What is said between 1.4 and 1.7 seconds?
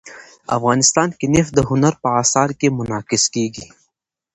د